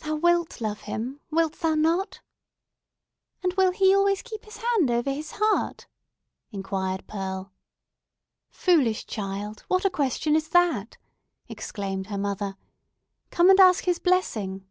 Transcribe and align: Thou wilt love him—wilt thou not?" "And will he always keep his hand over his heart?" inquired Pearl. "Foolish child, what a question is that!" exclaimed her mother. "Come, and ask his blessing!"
Thou 0.00 0.16
wilt 0.16 0.60
love 0.60 0.82
him—wilt 0.82 1.60
thou 1.60 1.74
not?" 1.74 2.20
"And 3.42 3.54
will 3.54 3.70
he 3.72 3.94
always 3.96 4.20
keep 4.20 4.44
his 4.44 4.58
hand 4.58 4.90
over 4.90 5.10
his 5.10 5.30
heart?" 5.38 5.86
inquired 6.50 7.06
Pearl. 7.06 7.50
"Foolish 8.50 9.06
child, 9.06 9.64
what 9.68 9.86
a 9.86 9.90
question 9.90 10.36
is 10.36 10.50
that!" 10.50 10.98
exclaimed 11.48 12.08
her 12.08 12.18
mother. 12.18 12.58
"Come, 13.30 13.48
and 13.48 13.58
ask 13.58 13.84
his 13.86 13.98
blessing!" 13.98 14.66